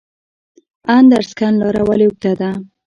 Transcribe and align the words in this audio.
ادرسکن 0.97 1.53
لاره 1.61 1.81
ولې 1.87 2.05
اوږده 2.07 2.31
ده؟ 2.39 2.49